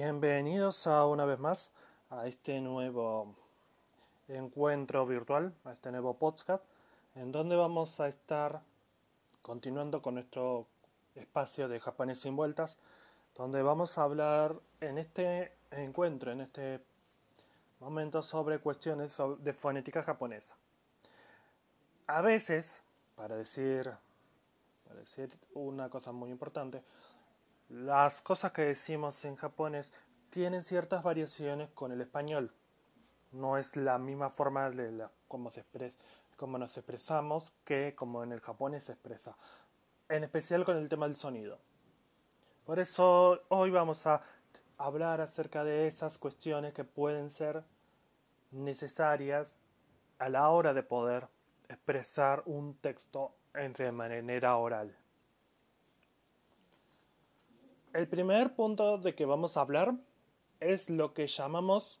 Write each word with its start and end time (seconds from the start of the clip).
Bienvenidos 0.00 0.86
a 0.86 1.04
una 1.06 1.24
vez 1.24 1.40
más 1.40 1.72
a 2.08 2.28
este 2.28 2.60
nuevo 2.60 3.34
encuentro 4.28 5.04
virtual, 5.04 5.52
a 5.64 5.72
este 5.72 5.90
nuevo 5.90 6.16
podcast, 6.16 6.62
en 7.16 7.32
donde 7.32 7.56
vamos 7.56 7.98
a 7.98 8.06
estar 8.06 8.62
continuando 9.42 10.00
con 10.00 10.14
nuestro 10.14 10.68
espacio 11.16 11.66
de 11.66 11.80
japonés 11.80 12.20
sin 12.20 12.36
vueltas, 12.36 12.78
donde 13.34 13.60
vamos 13.60 13.98
a 13.98 14.04
hablar 14.04 14.54
en 14.80 14.98
este 14.98 15.56
encuentro, 15.72 16.30
en 16.30 16.42
este 16.42 16.80
momento, 17.80 18.22
sobre 18.22 18.60
cuestiones 18.60 19.20
de 19.40 19.52
fonética 19.52 20.04
japonesa. 20.04 20.54
A 22.06 22.20
veces, 22.20 22.80
para 23.16 23.34
decir 23.34 23.90
una 25.54 25.90
cosa 25.90 26.12
muy 26.12 26.30
importante, 26.30 26.84
las 27.68 28.22
cosas 28.22 28.52
que 28.52 28.62
decimos 28.62 29.24
en 29.24 29.36
japonés 29.36 29.92
tienen 30.30 30.62
ciertas 30.62 31.02
variaciones 31.02 31.70
con 31.70 31.92
el 31.92 32.00
español. 32.00 32.52
No 33.32 33.58
es 33.58 33.76
la 33.76 33.98
misma 33.98 34.30
forma 34.30 34.70
de 34.70 34.90
la, 34.92 35.10
como, 35.28 35.50
como 36.36 36.58
nos 36.58 36.76
expresamos 36.76 37.52
que 37.64 37.94
como 37.94 38.22
en 38.22 38.32
el 38.32 38.40
japonés 38.40 38.84
se 38.84 38.92
expresa. 38.92 39.36
En 40.08 40.24
especial 40.24 40.64
con 40.64 40.76
el 40.76 40.88
tema 40.88 41.06
del 41.06 41.16
sonido. 41.16 41.58
Por 42.64 42.78
eso 42.78 43.42
hoy 43.48 43.70
vamos 43.70 44.06
a 44.06 44.22
hablar 44.78 45.20
acerca 45.20 45.64
de 45.64 45.86
esas 45.86 46.18
cuestiones 46.18 46.72
que 46.72 46.84
pueden 46.84 47.28
ser 47.28 47.64
necesarias 48.50 49.54
a 50.18 50.28
la 50.28 50.48
hora 50.48 50.72
de 50.72 50.82
poder 50.82 51.28
expresar 51.68 52.42
un 52.46 52.78
texto 52.78 53.34
de 53.52 53.92
manera 53.92 54.56
oral. 54.56 54.96
El 57.94 58.06
primer 58.06 58.54
punto 58.54 58.98
de 58.98 59.14
que 59.14 59.24
vamos 59.24 59.56
a 59.56 59.62
hablar 59.62 59.94
es 60.60 60.90
lo 60.90 61.14
que 61.14 61.26
llamamos 61.26 62.00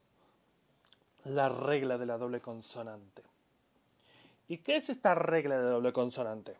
la 1.24 1.48
regla 1.48 1.96
de 1.96 2.04
la 2.04 2.18
doble 2.18 2.40
consonante. 2.40 3.22
¿Y 4.48 4.58
qué 4.58 4.76
es 4.76 4.90
esta 4.90 5.14
regla 5.14 5.56
de 5.56 5.64
doble 5.64 5.94
consonante? 5.94 6.56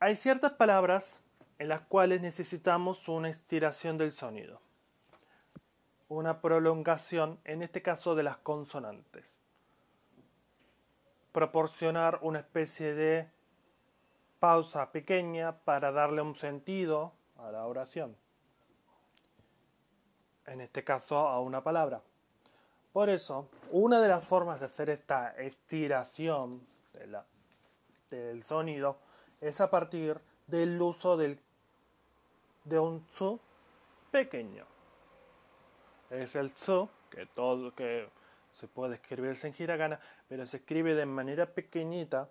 Hay 0.00 0.16
ciertas 0.16 0.52
palabras 0.52 1.18
en 1.58 1.68
las 1.68 1.80
cuales 1.80 2.20
necesitamos 2.20 3.08
una 3.08 3.30
estiración 3.30 3.96
del 3.96 4.12
sonido, 4.12 4.60
una 6.08 6.42
prolongación, 6.42 7.38
en 7.44 7.62
este 7.62 7.80
caso 7.80 8.14
de 8.14 8.22
las 8.22 8.36
consonantes, 8.36 9.32
proporcionar 11.32 12.18
una 12.20 12.40
especie 12.40 12.94
de 12.94 13.30
pausa 14.40 14.92
pequeña 14.92 15.56
para 15.64 15.90
darle 15.90 16.20
un 16.20 16.34
sentido 16.34 17.14
a 17.42 17.50
la 17.50 17.66
oración. 17.66 18.16
En 20.46 20.60
este 20.60 20.82
caso, 20.82 21.18
a 21.18 21.40
una 21.40 21.62
palabra. 21.62 22.00
Por 22.92 23.08
eso, 23.08 23.48
una 23.70 24.00
de 24.00 24.08
las 24.08 24.24
formas 24.24 24.60
de 24.60 24.66
hacer 24.66 24.90
esta 24.90 25.30
estiración 25.30 26.60
del 28.10 28.42
sonido 28.42 28.98
es 29.40 29.60
a 29.60 29.70
partir 29.70 30.20
del 30.46 30.80
uso 30.80 31.16
de 31.16 31.38
un 32.78 33.06
tsu 33.06 33.40
pequeño. 34.10 34.66
Es 36.10 36.36
el 36.36 36.52
tsu, 36.52 36.88
que 37.10 37.26
todo 37.26 37.74
que 37.74 38.08
se 38.52 38.68
puede 38.68 38.96
escribirse 38.96 39.48
en 39.48 39.54
hiragana, 39.58 39.98
pero 40.28 40.44
se 40.44 40.58
escribe 40.58 40.94
de 40.94 41.06
manera 41.06 41.46
pequeñita 41.46 42.28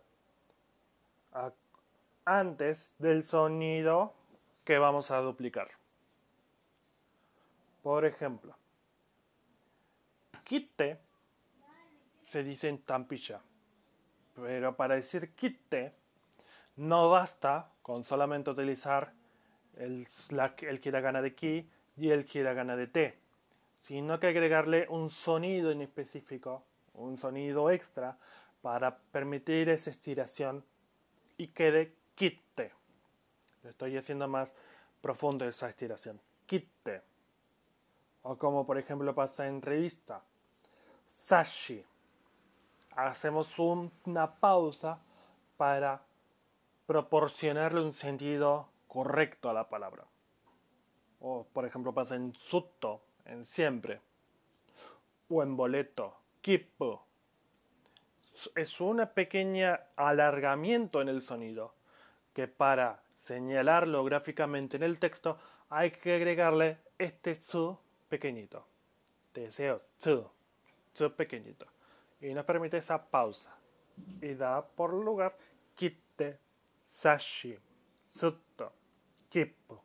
antes 2.26 2.94
del 3.00 3.24
sonido 3.24 4.14
que 4.64 4.78
vamos 4.78 5.12
a 5.12 5.18
duplicar. 5.20 5.70
Por 7.82 8.06
ejemplo, 8.06 8.56
quite 10.44 11.00
se 12.28 12.44
dice 12.44 12.70
en 12.70 12.80
tampilla, 12.84 13.42
pero 14.36 14.76
para 14.76 14.96
decir 14.96 15.34
quite 15.36 15.94
no 16.78 17.10
basta 17.10 17.72
con 17.82 18.04
solamente 18.04 18.52
utilizar 18.52 19.14
el, 19.76 20.08
el 20.30 20.82
hiragana 20.84 21.22
de 21.22 21.36
ki 21.36 21.70
y 21.98 22.10
el 22.10 22.28
hiragana 22.32 22.76
de 22.76 22.88
te, 22.88 23.20
sino 23.82 24.20
que 24.20 24.28
agregarle 24.28 24.88
un 24.90 25.10
sonido 25.10 25.72
en 25.72 25.82
específico, 25.82 26.64
un 26.94 27.18
sonido 27.18 27.70
extra 27.72 28.18
para 28.62 28.98
permitir 28.98 29.70
esa 29.70 29.90
estiración 29.90 30.64
y 31.38 31.48
quede 31.48 31.96
quite. 32.16 32.81
Estoy 33.64 33.98
haciendo 33.98 34.28
más 34.28 34.54
profundo 35.02 35.46
esa 35.46 35.70
estiración. 35.70 36.20
Quite. 36.46 37.02
O 38.24 38.38
como 38.38 38.66
por 38.66 38.78
ejemplo 38.78 39.14
pasa 39.14 39.48
en 39.48 39.62
revista. 39.62 40.22
Sashi. 41.08 41.84
Hacemos 42.96 43.58
una 43.58 44.36
pausa 44.36 45.00
para 45.58 46.02
proporcionarle 46.86 47.82
un 47.82 47.94
sentido 47.94 48.68
correcto 48.88 49.50
a 49.50 49.54
la 49.54 49.70
palabra. 49.70 50.06
O 51.22 51.46
por 51.54 51.66
ejemplo 51.66 51.94
pasa 51.94 52.16
en 52.16 52.34
sutto, 52.34 53.02
en 53.26 53.46
siempre. 53.46 54.02
O 55.30 55.42
en 55.42 55.56
boleto, 55.56 56.18
kipu. 56.42 57.00
Es 58.56 58.82
un 58.82 59.08
pequeño 59.14 59.78
alargamiento 59.96 61.02
en 61.02 61.10
el 61.10 61.22
sonido 61.22 61.76
que 62.34 62.48
para 62.48 63.02
señalarlo 63.26 64.04
gráficamente 64.04 64.78
en 64.78 64.84
el 64.84 65.00
texto, 65.00 65.38
hay 65.70 65.92
que 65.92 66.16
agregarle 66.16 66.78
este 66.98 67.36
tsu 67.36 67.78
pequeñito. 68.10 68.66
Deseo 69.34 69.82
tsu, 69.98 70.30
tsu 70.94 71.16
pequeñito. 71.16 71.66
Y 72.20 72.34
nos 72.34 72.46
permite 72.46 72.78
esa 72.78 73.04
pausa. 73.04 73.56
Y 74.22 74.34
da 74.36 74.66
por 74.66 74.94
lugar 74.94 75.36
kite, 75.76 76.40
sashi, 76.92 77.58
sutto, 78.12 78.74
kipu. 79.30 79.80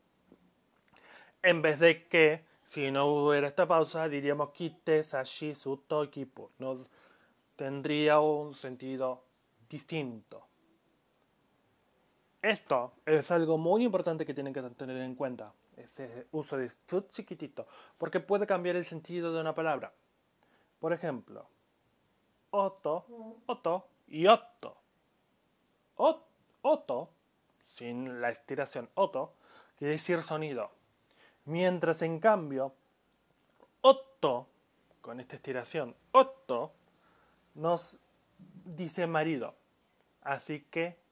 En 1.42 1.62
vez 1.62 1.78
de 1.78 2.06
que, 2.08 2.44
si 2.68 2.90
no 2.90 3.06
hubiera 3.06 3.46
esta 3.46 3.66
pausa, 3.66 4.08
diríamos 4.08 4.50
kite, 4.50 5.02
sashi, 5.02 5.54
sutto, 5.54 6.10
kipu. 6.10 6.50
No 6.58 6.84
tendría 7.54 8.20
un 8.20 8.54
sentido 8.54 9.22
distinto. 9.68 10.45
Esto 12.46 12.92
es 13.04 13.32
algo 13.32 13.58
muy 13.58 13.82
importante 13.82 14.24
que 14.24 14.32
tienen 14.32 14.52
que 14.52 14.62
tener 14.62 14.98
en 14.98 15.16
cuenta, 15.16 15.52
ese 15.76 16.28
uso 16.30 16.56
de 16.56 16.68
stud 16.68 17.06
chiquitito, 17.08 17.66
porque 17.98 18.20
puede 18.20 18.46
cambiar 18.46 18.76
el 18.76 18.84
sentido 18.84 19.32
de 19.32 19.40
una 19.40 19.52
palabra. 19.52 19.92
Por 20.78 20.92
ejemplo, 20.92 21.48
oto, 22.50 23.04
oto 23.46 23.88
y 24.06 24.28
otto. 24.28 24.76
Oto, 25.96 27.10
sin 27.64 28.20
la 28.20 28.30
estiración 28.30 28.90
oto, 28.94 29.32
quiere 29.76 29.94
decir 29.94 30.22
sonido. 30.22 30.70
Mientras 31.46 32.00
en 32.02 32.20
cambio, 32.20 32.74
otto, 33.80 34.46
con 35.00 35.18
esta 35.18 35.34
estiración, 35.34 35.96
otto, 36.12 36.70
nos 37.56 37.98
dice 38.64 39.08
marido. 39.08 39.56
Así 40.22 40.60
que 40.70 41.05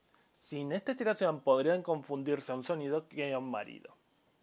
sin 0.45 0.73
esta 0.73 0.93
estiración 0.93 1.41
podrían 1.41 1.83
confundirse 1.83 2.53
a 2.53 2.55
un 2.55 2.65
sonido 2.65 3.09
que 3.09 3.33
a 3.33 3.39
un 3.39 3.51
marido. 3.51 3.95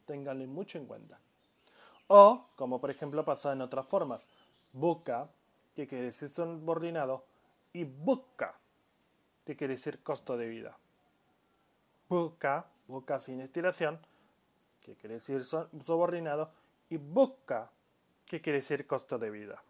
Ténganlo 0.06 0.46
mucho 0.48 0.78
en 0.78 0.86
cuenta. 0.86 1.20
O, 2.08 2.48
como 2.56 2.82
por 2.82 2.92
ejemplo 2.92 3.24
pasa 3.24 3.54
en 3.54 3.62
otras 3.62 3.88
formas, 3.88 4.26
buca, 4.74 5.30
que 5.76 5.88
quiere 5.88 6.06
decir 6.06 6.30
subordinado, 6.30 7.24
y 7.74 7.84
buca, 7.86 8.56
que 9.46 9.56
quiere 9.56 9.76
decir 9.76 10.04
costo 10.04 10.36
de 10.36 10.48
vida. 10.48 10.78
Buca, 12.10 12.66
buca 12.88 13.20
sin 13.20 13.40
estiración, 13.40 14.00
que 14.82 14.96
quiere 14.96 15.16
decir 15.16 15.46
subordinado, 15.46 16.52
y 16.90 16.98
buca, 16.98 17.72
que 18.26 18.42
quiere 18.42 18.60
decir 18.60 18.86
costo 18.86 19.18
de 19.18 19.30
vida. 19.30 19.64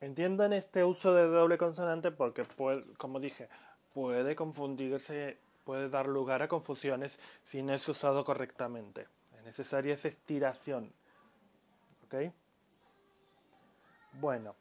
Entiendan 0.00 0.52
este 0.52 0.84
uso 0.84 1.14
de 1.14 1.26
doble 1.26 1.56
consonante 1.56 2.10
porque, 2.10 2.44
puede, 2.44 2.84
como 2.94 3.18
dije, 3.18 3.48
puede 3.94 4.36
confundirse, 4.36 5.38
puede 5.64 5.88
dar 5.88 6.06
lugar 6.06 6.42
a 6.42 6.48
confusiones 6.48 7.18
si 7.44 7.62
no 7.62 7.72
es 7.72 7.88
usado 7.88 8.24
correctamente. 8.24 9.08
Es 9.36 9.42
necesaria 9.42 9.94
esa 9.94 10.08
estiración. 10.08 10.92
¿Ok? 12.04 12.32
Bueno. 14.20 14.54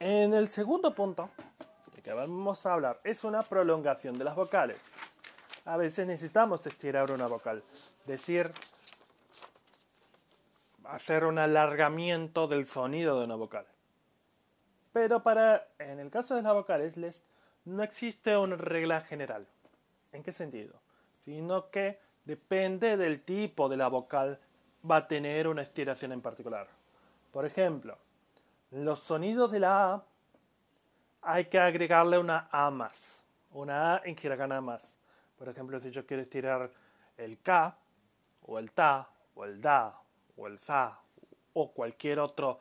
En 0.00 0.34
el 0.34 0.48
segundo 0.48 0.92
punto 0.92 1.30
de 1.94 2.02
que 2.02 2.12
vamos 2.12 2.66
a 2.66 2.72
hablar 2.74 3.00
es 3.04 3.22
una 3.22 3.42
prolongación 3.42 4.18
de 4.18 4.24
las 4.24 4.34
vocales. 4.34 4.80
A 5.64 5.76
veces 5.76 6.06
necesitamos 6.06 6.66
estirar 6.66 7.12
una 7.12 7.26
vocal. 7.28 7.62
Decir, 8.04 8.52
hacer 10.84 11.24
un 11.24 11.38
alargamiento 11.38 12.48
del 12.48 12.66
sonido 12.66 13.18
de 13.18 13.24
una 13.24 13.36
vocal. 13.36 13.66
Pero 14.94 15.24
para, 15.24 15.66
en 15.80 15.98
el 15.98 16.08
caso 16.08 16.36
de 16.36 16.42
las 16.42 16.54
vocales, 16.54 16.96
les, 16.96 17.20
no 17.64 17.82
existe 17.82 18.36
una 18.36 18.54
regla 18.54 19.00
general. 19.00 19.44
¿En 20.12 20.22
qué 20.22 20.30
sentido? 20.30 20.80
Sino 21.24 21.68
que 21.68 21.98
depende 22.24 22.96
del 22.96 23.22
tipo 23.22 23.68
de 23.68 23.76
la 23.76 23.88
vocal, 23.88 24.38
va 24.88 24.98
a 24.98 25.08
tener 25.08 25.48
una 25.48 25.62
estiración 25.62 26.12
en 26.12 26.20
particular. 26.20 26.68
Por 27.32 27.44
ejemplo, 27.44 27.98
los 28.70 29.00
sonidos 29.00 29.50
de 29.50 29.58
la 29.58 29.94
A 29.94 30.04
hay 31.22 31.46
que 31.46 31.58
agregarle 31.58 32.16
una 32.16 32.48
A 32.52 32.70
más, 32.70 33.20
una 33.50 33.96
A 33.96 34.02
en 34.04 34.16
hiragana 34.22 34.60
más. 34.60 34.94
Por 35.36 35.48
ejemplo, 35.48 35.80
si 35.80 35.90
yo 35.90 36.06
quiero 36.06 36.22
estirar 36.22 36.70
el 37.16 37.40
K, 37.40 37.76
o 38.42 38.60
el 38.60 38.70
Ta, 38.70 39.08
o 39.34 39.44
el 39.44 39.60
Da, 39.60 39.98
o 40.36 40.46
el 40.46 40.56
Sa, 40.60 41.00
o 41.52 41.72
cualquier 41.72 42.20
otro 42.20 42.60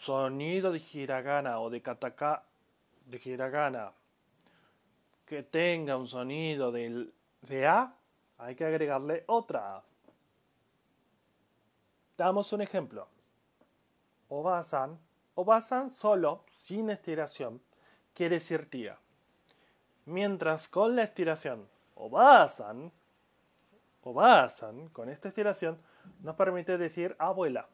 sonido 0.00 0.72
de 0.72 0.82
hiragana 0.92 1.60
o 1.60 1.68
de 1.68 1.82
kataka 1.82 2.42
de 3.04 3.20
hiragana 3.22 3.92
que 5.26 5.42
tenga 5.42 5.96
un 5.96 6.08
sonido 6.08 6.72
de, 6.72 7.08
de 7.42 7.66
A, 7.66 7.94
hay 8.38 8.54
que 8.56 8.64
agregarle 8.64 9.24
otra 9.26 9.76
A. 9.76 9.82
Damos 12.16 12.52
un 12.52 12.62
ejemplo. 12.62 13.06
Obasan, 14.28 14.98
Obasan 15.34 15.90
solo, 15.90 16.44
sin 16.62 16.90
estiración, 16.90 17.60
quiere 18.14 18.36
decir 18.36 18.68
tía. 18.70 18.98
Mientras 20.06 20.68
con 20.68 20.96
la 20.96 21.02
estiración 21.02 21.68
Obasan, 21.94 22.90
Obasan, 24.02 24.88
con 24.88 25.10
esta 25.10 25.28
estiración, 25.28 25.78
nos 26.22 26.36
permite 26.36 26.78
decir 26.78 27.14
abuela. 27.18 27.68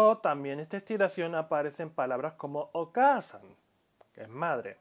O 0.00 0.18
también 0.18 0.60
esta 0.60 0.76
estiración 0.76 1.34
aparece 1.34 1.82
en 1.82 1.90
palabras 1.90 2.34
como 2.34 2.70
okasan, 2.72 3.42
que 4.14 4.22
es 4.22 4.28
madre. 4.28 4.76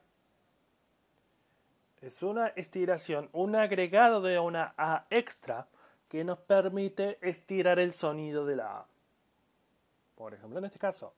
Es 2.03 2.21
una 2.21 2.49
estiración, 2.49 3.27
un 3.33 3.55
agregado 3.55 4.21
de 4.21 4.37
una 4.37 4.75
A 4.77 5.07
extra 5.09 5.65
que 6.07 6.23
nos 6.23 6.37
permite 6.37 7.17
estirar 7.27 7.79
el 7.79 7.93
sonido 7.93 8.45
de 8.45 8.57
la 8.57 8.77
A. 8.77 8.85
Por 10.13 10.35
ejemplo, 10.35 10.59
en 10.59 10.65
este 10.65 10.77
caso. 10.77 11.11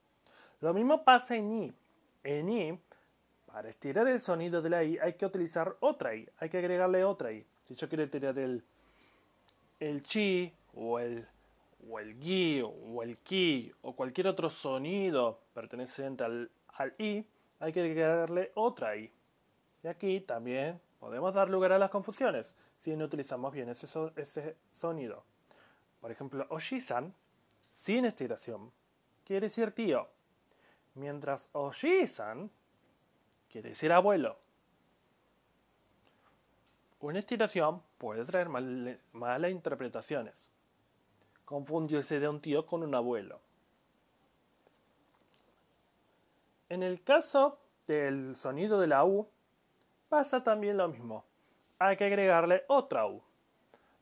Lo 0.61 0.73
mismo 0.73 1.03
pasa 1.03 1.35
en 1.35 1.63
I. 1.63 1.73
En 2.23 2.49
I, 2.49 2.79
para 3.47 3.67
estirar 3.67 4.07
el 4.07 4.21
sonido 4.21 4.61
de 4.61 4.69
la 4.69 4.81
I 4.81 4.97
hay 4.99 5.15
que 5.15 5.25
utilizar 5.25 5.75
otra 5.81 6.15
I, 6.15 6.25
hay 6.37 6.49
que 6.49 6.59
agregarle 6.59 7.03
otra 7.03 7.33
I. 7.33 7.45
Si 7.63 7.75
yo 7.75 7.89
quiero 7.89 8.05
estirar 8.05 8.39
el, 8.39 8.63
el 9.81 10.03
chi 10.03 10.53
o 10.73 10.99
el, 10.99 11.27
o 11.87 11.99
el 11.99 12.19
gi 12.19 12.61
o 12.61 13.03
el 13.03 13.17
ki 13.17 13.71
o 13.81 13.95
cualquier 13.95 14.27
otro 14.27 14.49
sonido 14.49 15.41
perteneciente 15.53 16.23
al, 16.23 16.51
al 16.67 16.93
I, 16.97 17.25
hay 17.59 17.73
que 17.73 17.81
agregarle 17.81 18.51
otra 18.55 18.95
I. 18.95 19.11
Y 19.83 19.87
aquí 19.87 20.21
también 20.21 20.79
podemos 20.99 21.33
dar 21.33 21.49
lugar 21.49 21.71
a 21.71 21.79
las 21.79 21.89
confusiones 21.89 22.55
si 22.77 22.95
no 22.95 23.05
utilizamos 23.05 23.53
bien 23.53 23.69
ese, 23.69 23.87
ese 24.15 24.57
sonido. 24.71 25.23
Por 25.99 26.11
ejemplo, 26.11 26.45
Oshisan, 26.49 27.13
sin 27.71 28.05
estiración, 28.05 28.71
quiere 29.25 29.47
decir 29.47 29.71
tío, 29.71 30.07
mientras 30.95 31.49
Oshisan 31.51 32.49
quiere 33.49 33.69
decir 33.69 33.91
abuelo. 33.91 34.37
Una 37.01 37.19
estiración 37.19 37.81
puede 37.97 38.25
traer 38.25 38.49
malas 38.49 39.51
interpretaciones. 39.51 40.48
Confundirse 41.49 42.19
de 42.19 42.29
un 42.29 42.39
tío 42.39 42.63
con 42.63 42.83
un 42.83 42.93
abuelo. 42.93 43.39
En 46.69 46.83
el 46.83 47.01
caso 47.01 47.57
del 47.87 48.35
sonido 48.35 48.79
de 48.79 48.85
la 48.85 49.03
U, 49.03 49.27
pasa 50.09 50.43
también 50.43 50.77
lo 50.77 50.87
mismo. 50.89 51.25
Hay 51.79 51.97
que 51.97 52.05
agregarle 52.05 52.65
otra 52.67 53.07
U. 53.07 53.23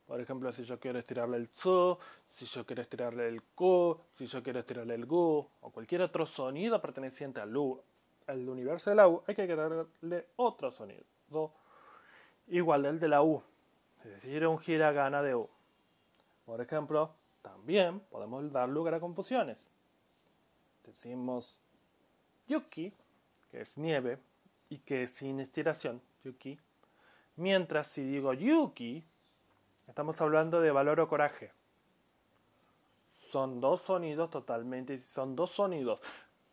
Por 0.08 0.20
ejemplo, 0.20 0.52
si 0.52 0.66
yo 0.66 0.78
quiero 0.78 1.00
estirarle 1.00 1.38
el 1.38 1.48
tsu, 1.48 1.98
si 2.34 2.46
yo 2.46 2.66
quiero 2.66 2.82
estirarle 2.82 3.30
el 3.30 3.42
ku, 3.42 3.98
si 4.18 4.26
yo 4.26 4.44
quiero 4.44 4.60
estirarle 4.60 4.96
el 4.96 5.06
gu, 5.06 5.48
o 5.62 5.70
cualquier 5.70 6.02
otro 6.02 6.26
sonido 6.26 6.82
perteneciente 6.82 7.40
al 7.40 7.56
U, 7.56 7.82
al 8.28 8.50
universo 8.50 8.90
de 8.90 8.98
la 8.98 9.08
U, 9.08 9.24
hay 9.26 9.36
que 9.36 9.44
agregarle 9.44 10.28
otro 10.36 10.70
sonido. 10.70 11.06
Igual 12.48 12.84
del 12.84 13.00
de 13.00 13.08
la 13.08 13.24
U, 13.24 13.42
es 14.04 14.12
decir, 14.12 14.46
un 14.46 14.60
hiragana 14.68 15.22
de 15.22 15.34
U. 15.34 15.50
Por 16.46 16.60
ejemplo, 16.60 17.14
también 17.48 18.00
podemos 18.00 18.52
dar 18.52 18.70
lugar 18.70 18.94
a 18.96 19.00
confusiones. 19.00 19.70
Decimos 20.84 21.58
yuki, 22.48 22.94
que 23.52 23.62
es 23.62 23.78
nieve, 23.78 24.20
y 24.70 24.80
que 24.80 25.04
es 25.04 25.12
sin 25.12 25.40
estiración, 25.40 26.02
yuki. 26.24 26.60
Mientras 27.36 27.88
si 27.88 28.04
digo 28.04 28.34
yuki, 28.34 29.06
Estamos 29.88 30.20
hablando 30.20 30.60
de 30.60 30.72
valor 30.72 31.00
o 31.00 31.08
coraje. 31.08 31.52
Son 33.32 33.62
dos 33.62 33.82
sonidos 33.82 34.30
totalmente, 34.30 35.02
son 35.02 35.36
dos 35.36 35.52
sonidos 35.52 36.02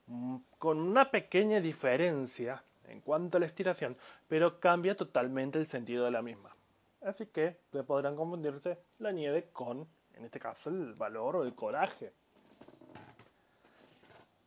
mm, 0.07 0.37
con 0.59 0.79
una 0.79 1.11
pequeña 1.11 1.61
diferencia 1.61 2.63
en 2.87 3.01
cuanto 3.01 3.37
a 3.37 3.41
la 3.41 3.47
estiración, 3.47 3.97
pero 4.29 4.61
cambia 4.61 4.97
totalmente 4.97 5.59
el 5.59 5.67
sentido 5.67 6.05
de 6.05 6.11
la 6.13 6.23
misma. 6.23 6.55
Así 7.03 7.27
que 7.27 7.57
podrán 7.87 8.17
confundirse 8.17 8.79
la 8.99 9.13
nieve 9.13 9.49
con, 9.53 9.87
en 10.17 10.25
este 10.25 10.39
caso, 10.39 10.71
el 10.71 10.95
valor 10.95 11.37
o 11.37 11.43
el 11.45 11.55
coraje. 11.55 12.13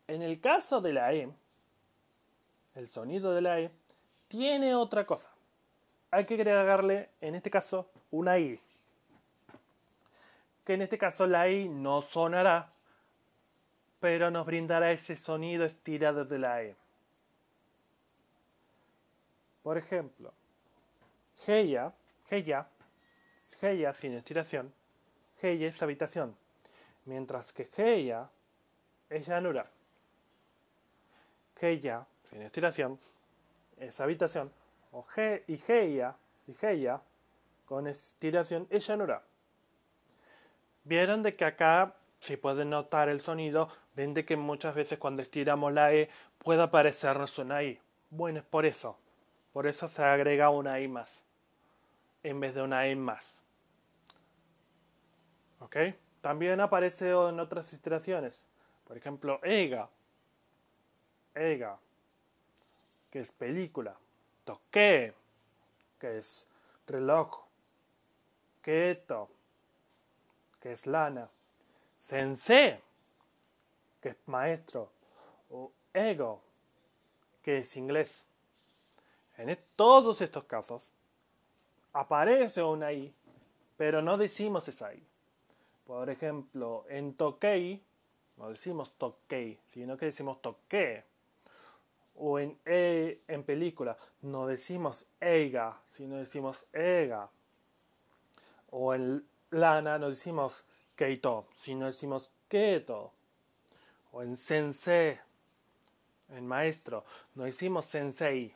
En 0.08 0.22
el 0.22 0.40
caso 0.40 0.82
de 0.82 0.94
la 0.94 1.14
E, 1.14 1.30
el 2.76 2.90
sonido 2.90 3.34
de 3.34 3.42
la 3.42 3.60
E 3.60 3.72
tiene 4.28 4.76
otra 4.76 5.06
cosa. 5.06 5.30
Hay 6.12 6.26
que 6.26 6.36
agregarle, 6.36 7.10
en 7.22 7.36
este 7.36 7.50
caso, 7.50 7.90
una 8.12 8.40
I 8.40 8.60
que 10.68 10.74
en 10.74 10.82
este 10.82 10.98
caso 10.98 11.26
la 11.26 11.48
I 11.50 11.70
no 11.70 12.02
sonará, 12.02 12.74
pero 14.02 14.30
nos 14.30 14.46
brindará 14.46 14.92
ese 14.92 15.16
sonido 15.16 15.64
estirado 15.64 16.26
de 16.26 16.40
la 16.40 16.62
E. 16.62 16.76
Por 19.64 19.78
ejemplo, 19.78 20.34
Heya, 21.48 21.94
Heya, 22.30 22.68
Heya 23.62 23.94
sin 23.94 24.16
estiración, 24.16 24.74
Heya 25.42 25.68
es 25.68 25.82
habitación, 25.82 26.36
mientras 27.06 27.54
que 27.54 27.70
Heya 27.78 28.30
es 29.10 29.28
llanura. 29.28 29.70
Heya 31.60 32.06
sin 32.30 32.42
estiración 32.42 33.00
es 33.78 34.00
habitación, 34.00 34.52
o 34.92 35.06
He, 35.16 35.44
y 35.48 35.62
Heya, 35.68 36.16
y 36.48 36.56
Heya 36.62 37.02
con 37.66 37.88
estiración 37.88 38.68
es 38.70 38.88
llanura. 38.88 39.24
Vieron 40.84 41.22
de 41.22 41.36
que 41.36 41.46
acá, 41.46 41.96
si 42.20 42.38
pueden 42.38 42.70
notar 42.70 43.10
el 43.10 43.22
sonido, 43.22 43.70
ven 43.96 44.14
de 44.14 44.26
que 44.26 44.38
muchas 44.38 44.74
veces 44.74 44.98
cuando 44.98 45.22
estiramos 45.22 45.74
la 45.74 45.94
E 45.94 46.10
puede 46.38 46.62
aparecernos 46.62 47.38
una 47.40 47.62
I. 47.64 47.80
Bueno, 48.10 48.40
es 48.40 48.46
por 48.46 48.66
eso. 48.66 48.98
Por 49.52 49.68
eso 49.68 49.88
se 49.88 50.02
agrega 50.02 50.50
una 50.50 50.80
I 50.80 50.88
más. 50.88 51.26
En 52.24 52.40
vez 52.40 52.56
de 52.56 52.62
una 52.62 52.88
I 52.88 52.96
más. 52.96 53.42
¿Ok? 55.60 55.76
También 56.22 56.60
aparece 56.60 57.10
en 57.10 57.40
otras 57.40 57.72
iteraciones. 57.74 58.48
Por 58.86 58.98
ejemplo, 58.98 59.40
EGA. 59.44 59.90
EGA. 61.36 61.80
Que 63.10 63.20
es 63.22 63.32
película. 63.32 63.96
Toque. 64.46 65.14
Que 66.00 66.18
es 66.18 66.48
reloj. 66.88 67.46
Keto 68.62 69.30
que 70.60 70.74
es 70.74 70.86
lana, 70.86 71.30
sensei, 71.98 72.78
que 74.02 74.10
es 74.10 74.18
maestro, 74.26 74.92
o 75.50 75.72
ego, 75.94 76.42
que 77.42 77.60
es 77.60 77.78
inglés. 77.78 78.26
En 79.38 79.50
e-, 79.50 79.56
todos 79.78 80.20
estos 80.20 80.44
casos 80.46 80.84
aparece 81.94 82.62
una 82.62 82.92
I, 82.92 83.14
pero 83.78 84.02
no 84.02 84.18
decimos 84.18 84.68
esa 84.68 84.94
I. 84.94 85.07
Por 85.88 86.10
ejemplo, 86.10 86.86
en 86.90 87.14
Tokei 87.14 87.82
no 88.38 88.50
decimos 88.50 88.92
Tokei, 88.98 89.58
sino 89.72 89.98
que 89.98 90.08
decimos 90.08 90.42
Toque. 90.42 91.06
O 92.16 92.40
en 92.40 92.58
e, 92.66 93.22
en 93.28 93.44
película 93.44 93.96
no 94.22 94.48
decimos 94.48 95.06
Eiga, 95.22 95.80
sino 95.96 96.18
decimos 96.18 96.66
Ega. 96.74 97.30
O 98.72 98.94
en 98.94 99.24
lana 99.52 99.98
no 99.98 100.10
decimos 100.10 100.66
keito, 100.98 101.48
sino 101.56 101.86
decimos 101.86 102.32
keto. 102.50 103.14
O 104.12 104.22
en 104.24 104.36
sensei, 104.36 105.18
en 106.30 106.46
maestro, 106.46 107.06
no 107.36 107.44
decimos 107.46 107.86
sensei. 107.86 108.54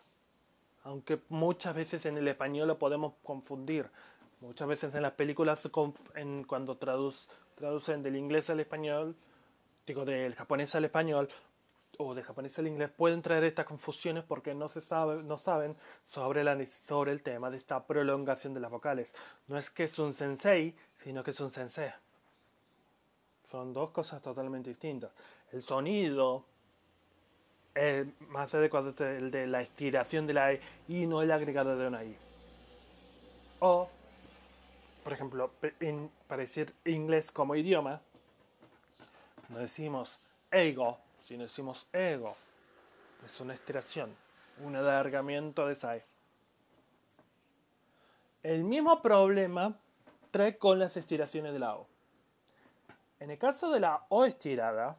Aunque 0.84 1.22
muchas 1.30 1.76
veces 1.76 2.06
en 2.08 2.18
el 2.18 2.28
español 2.28 2.68
lo 2.68 2.78
podemos 2.78 3.14
confundir. 3.24 3.90
Muchas 4.42 4.68
veces 4.68 4.96
en 4.96 5.04
las 5.04 5.14
películas, 5.14 5.70
en, 6.16 6.44
cuando 6.44 6.76
traducen 6.76 8.02
del 8.02 8.16
inglés 8.16 8.50
al 8.50 8.60
español, 8.60 9.16
digo 9.86 10.04
del 10.04 10.34
japonés 10.36 10.74
al 10.74 10.86
español, 10.86 11.30
o 12.00 12.16
de 12.16 12.24
japonés 12.24 12.58
al 12.58 12.68
inglés 12.68 12.90
pueden 12.90 13.22
traer 13.22 13.44
estas 13.44 13.66
confusiones 13.66 14.24
porque 14.24 14.56
no 14.56 14.68
se 14.68 14.82
sabe, 14.82 15.22
no 15.22 15.38
saben 15.38 15.76
sobre, 16.04 16.44
la, 16.44 16.58
sobre 16.66 17.12
el 17.12 17.22
tema 17.22 17.52
de 17.52 17.58
esta 17.58 17.86
prolongación 17.86 18.56
de 18.56 18.60
las 18.60 18.72
vocales. 18.72 19.14
No 19.48 19.60
es 19.60 19.70
que 19.70 19.84
es 19.84 20.00
un 20.00 20.14
sensei, 20.14 20.76
sino 20.98 21.24
que 21.24 21.32
es 21.32 21.40
un 21.40 21.52
sensei. 21.52 21.92
Son 23.44 23.74
dos 23.74 23.92
cosas 23.92 24.22
totalmente 24.22 24.70
distintas. 24.70 25.12
El 25.52 25.62
sonido 25.62 26.46
es 27.76 28.08
más 28.22 28.54
adecuado 28.54 28.94
el 29.06 29.30
de 29.30 29.46
la 29.46 29.62
estiración 29.62 30.26
de 30.26 30.34
la 30.34 30.54
E 30.54 30.62
y 30.88 31.06
no 31.06 31.22
el 31.22 31.32
agregado 31.32 31.78
de 31.78 31.88
una 31.88 32.04
I. 32.04 32.18
O, 33.60 33.90
ejemplo, 35.22 35.52
para 36.28 36.42
decir 36.42 36.74
inglés 36.84 37.32
como 37.32 37.56
idioma, 37.56 38.02
no 39.50 39.60
decimos 39.60 40.18
ego, 40.50 40.98
si 41.22 41.38
no 41.38 41.44
decimos 41.44 41.86
ego, 41.94 42.36
es 43.24 43.40
una 43.40 43.54
estiración, 43.54 44.16
un 44.64 44.76
alargamiento 44.76 45.68
de 45.68 45.74
esa 45.74 45.94
El 48.42 48.64
mismo 48.64 49.00
problema 49.04 49.78
trae 50.32 50.58
con 50.58 50.80
las 50.80 50.98
estiraciones 50.98 51.54
de 51.54 51.60
la 51.60 51.76
O. 51.76 51.86
En 53.20 53.30
el 53.30 53.38
caso 53.38 53.70
de 53.70 53.80
la 53.80 54.04
O 54.10 54.26
estirada, 54.26 54.98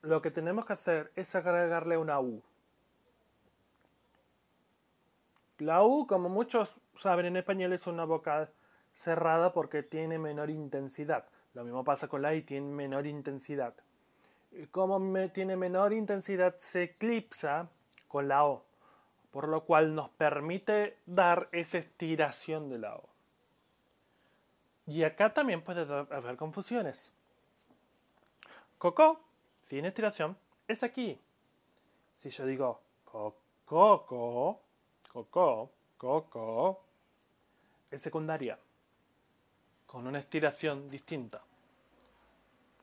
lo 0.00 0.22
que 0.22 0.30
tenemos 0.30 0.64
que 0.64 0.72
hacer 0.72 1.12
es 1.16 1.34
agregarle 1.34 1.98
una 1.98 2.18
U. 2.18 2.42
La 5.62 5.84
U, 5.84 6.08
como 6.08 6.28
muchos 6.28 6.80
saben 6.98 7.26
en 7.26 7.36
español, 7.36 7.72
es 7.72 7.86
una 7.86 8.04
vocal 8.04 8.50
cerrada 8.92 9.52
porque 9.52 9.84
tiene 9.84 10.18
menor 10.18 10.50
intensidad. 10.50 11.24
Lo 11.54 11.62
mismo 11.62 11.84
pasa 11.84 12.08
con 12.08 12.20
la 12.20 12.34
I, 12.34 12.42
tiene 12.42 12.66
menor 12.66 13.06
intensidad. 13.06 13.74
Como 14.72 15.00
tiene 15.30 15.56
menor 15.56 15.92
intensidad, 15.92 16.56
se 16.58 16.82
eclipsa 16.82 17.70
con 18.08 18.26
la 18.26 18.44
O, 18.44 18.64
por 19.30 19.46
lo 19.46 19.64
cual 19.64 19.94
nos 19.94 20.10
permite 20.10 20.98
dar 21.06 21.48
esa 21.52 21.78
estiración 21.78 22.68
de 22.68 22.78
la 22.78 22.96
O. 22.96 23.08
Y 24.86 25.04
acá 25.04 25.32
también 25.32 25.62
puede 25.62 25.82
haber 25.82 26.36
confusiones. 26.36 27.12
Coco, 28.78 29.20
sin 29.62 29.84
estiración, 29.84 30.36
es 30.66 30.82
aquí. 30.82 31.20
Si 32.16 32.30
yo 32.30 32.46
digo 32.46 32.80
coco, 33.64 34.60
coco, 35.12 35.70
coco, 35.98 36.84
es 37.90 38.00
secundaria 38.00 38.58
con 39.86 40.06
una 40.06 40.18
estiración 40.18 40.88
distinta. 40.88 41.42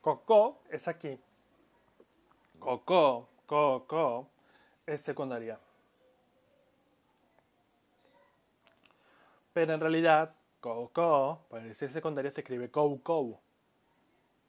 Coco 0.01 0.61
es 0.69 0.87
aquí. 0.87 1.19
Coco, 2.59 3.29
coco 3.47 4.27
es 4.85 5.01
secundaria. 5.01 5.59
Pero 9.51 9.73
en 9.73 9.79
realidad, 9.79 10.35
coco, 10.59 11.45
para 11.49 11.63
decir 11.63 11.89
secundaria 11.89 12.31
se 12.31 12.41
escribe 12.41 12.69
coco. 12.69 13.41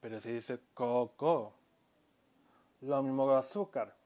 Pero 0.00 0.20
se 0.20 0.32
dice 0.32 0.60
coco. 0.74 1.54
Lo 2.82 3.02
mismo 3.02 3.26
que 3.26 3.34
azúcar. 3.34 3.96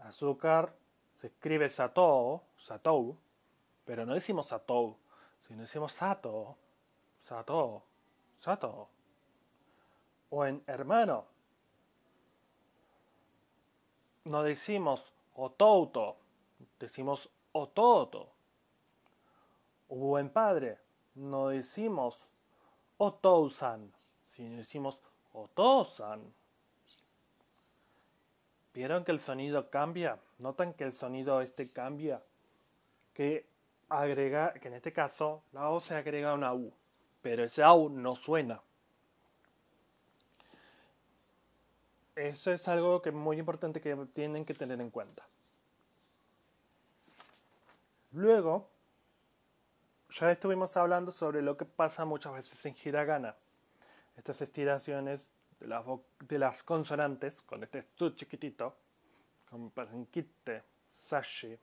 Azúcar 0.00 0.77
se 1.18 1.26
escribe 1.26 1.68
sato, 1.68 2.42
satou, 2.56 3.18
pero 3.84 4.06
no 4.06 4.14
decimos 4.14 4.46
satou, 4.46 4.96
sino 5.42 5.62
decimos 5.62 5.92
sato. 5.92 6.56
Sato, 7.24 7.82
Sato. 8.38 8.88
O 10.30 10.46
en 10.46 10.62
hermano. 10.66 11.26
No 14.24 14.42
decimos 14.42 15.12
otouto, 15.34 16.16
decimos 16.78 17.28
ototo. 17.52 18.30
O 19.88 20.18
en 20.18 20.30
padre, 20.30 20.78
no 21.14 21.48
decimos 21.48 22.30
otousan, 22.98 23.92
sino 24.30 24.58
decimos 24.58 25.00
otosan. 25.32 26.32
¿Vieron 28.74 29.04
que 29.04 29.12
el 29.12 29.20
sonido 29.20 29.70
cambia? 29.70 30.18
¿Notan 30.38 30.74
que 30.74 30.84
el 30.84 30.92
sonido 30.92 31.40
este 31.40 31.70
cambia? 31.70 32.22
Que 33.14 33.46
agrega, 33.88 34.52
que 34.54 34.68
en 34.68 34.74
este 34.74 34.92
caso 34.92 35.42
la 35.52 35.70
O 35.70 35.80
se 35.80 35.94
agrega 35.94 36.34
una 36.34 36.54
U 36.54 36.72
pero 37.20 37.44
ese 37.44 37.62
aún 37.62 38.02
no 38.02 38.14
suena. 38.14 38.60
Eso 42.14 42.50
es 42.50 42.66
algo 42.68 43.00
que 43.00 43.10
es 43.10 43.14
muy 43.14 43.38
importante 43.38 43.80
que 43.80 43.94
tienen 44.12 44.44
que 44.44 44.54
tener 44.54 44.80
en 44.80 44.90
cuenta. 44.90 45.26
Luego, 48.12 48.68
ya 50.10 50.32
estuvimos 50.32 50.76
hablando 50.76 51.12
sobre 51.12 51.42
lo 51.42 51.56
que 51.56 51.64
pasa 51.64 52.04
muchas 52.04 52.32
veces 52.32 52.64
en 52.66 52.74
hiragana. 52.82 53.36
Estas 54.16 54.40
estiraciones 54.40 55.28
de 55.60 55.66
las, 55.66 55.84
de 56.20 56.38
las 56.38 56.62
consonantes, 56.62 57.42
con 57.42 57.62
este 57.62 57.86
su 57.94 58.10
chiquitito, 58.10 58.76
como 59.50 59.70
pasa 59.70 59.94
en 59.94 60.06
kite, 60.06 60.62
sashi, 61.02 61.58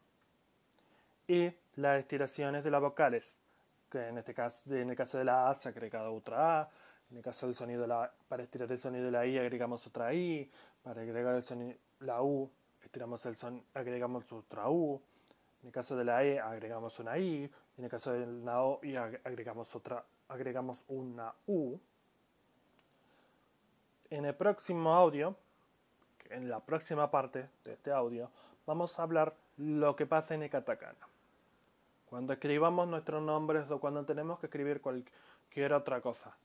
y 1.27 1.51
las 1.75 1.99
estiraciones 1.99 2.63
de 2.63 2.71
las 2.71 2.81
vocales, 2.81 3.33
en 3.93 4.17
este 4.17 4.33
caso, 4.33 4.73
en 4.73 4.89
el 4.89 4.95
caso 4.95 5.17
de 5.17 5.25
la 5.25 5.49
A 5.49 5.55
se 5.55 5.69
agrega 5.69 6.09
otra 6.09 6.61
A, 6.61 6.69
en 7.11 7.17
el 7.17 7.23
caso 7.23 7.45
del 7.45 7.55
sonido 7.55 7.81
de 7.81 7.87
la 7.87 8.11
para 8.27 8.43
estirar 8.43 8.71
el 8.71 8.79
sonido 8.79 9.05
de 9.05 9.11
la 9.11 9.25
I 9.25 9.37
agregamos 9.37 9.85
otra 9.87 10.13
I, 10.13 10.49
para 10.83 11.01
agregar 11.01 11.35
el 11.35 11.43
sonido 11.43 11.77
la 11.99 12.21
U 12.21 12.51
estiramos 12.83 13.25
el 13.25 13.35
son, 13.35 13.63
agregamos 13.73 14.31
otra 14.31 14.69
U, 14.69 15.01
en 15.61 15.67
el 15.67 15.73
caso 15.73 15.95
de 15.95 16.03
la 16.03 16.23
E 16.23 16.39
agregamos 16.39 16.99
una 16.99 17.17
I, 17.17 17.49
en 17.77 17.83
el 17.83 17.89
caso 17.89 18.13
de 18.13 18.25
la 18.25 18.61
O 18.63 18.79
y 18.83 18.95
agregamos 18.95 19.75
otra 19.75 20.05
agregamos 20.27 20.83
una 20.87 21.33
U. 21.47 21.77
En 24.09 24.25
el 24.25 24.35
próximo 24.35 24.93
audio, 24.93 25.35
en 26.29 26.49
la 26.49 26.59
próxima 26.59 27.09
parte 27.09 27.49
de 27.63 27.73
este 27.73 27.91
audio, 27.91 28.29
vamos 28.65 28.99
a 28.99 29.03
hablar 29.03 29.33
lo 29.57 29.95
que 29.95 30.05
pasa 30.05 30.35
en 30.35 30.43
el 30.43 30.49
katakana. 30.49 31.07
Cuando 32.09 32.33
escribamos 32.33 32.87
nuestros 32.87 33.23
nombres 33.23 33.69
o 33.71 33.79
cuando 33.79 34.05
tenemos 34.05 34.39
que 34.39 34.45
escribir 34.45 34.79
cualquier 34.79 35.73
otra 35.73 36.01
cosa. 36.01 36.35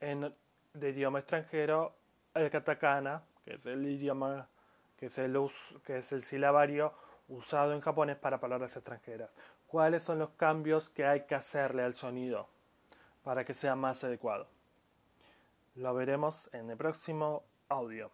En 0.00 0.34
de 0.74 0.90
idioma 0.90 1.20
extranjero, 1.20 1.94
el 2.34 2.50
katakana, 2.50 3.22
que 3.44 3.54
es 3.54 3.66
el 3.66 3.86
idioma, 3.86 4.48
que 4.98 5.08
que 5.08 5.98
es 5.98 6.12
el 6.12 6.24
silabario 6.24 6.92
usado 7.28 7.72
en 7.74 7.80
japonés 7.80 8.16
para 8.16 8.40
palabras 8.40 8.74
extranjeras. 8.76 9.30
¿Cuáles 9.68 10.02
son 10.02 10.18
los 10.18 10.30
cambios 10.30 10.88
que 10.90 11.06
hay 11.06 11.22
que 11.22 11.34
hacerle 11.34 11.82
al 11.82 11.94
sonido 11.94 12.48
para 13.22 13.44
que 13.44 13.54
sea 13.54 13.76
más 13.76 14.02
adecuado? 14.02 14.48
Lo 15.74 15.92
veremos 15.92 16.48
en 16.52 16.70
el 16.70 16.76
próximo 16.76 17.42
audio. 17.68 18.12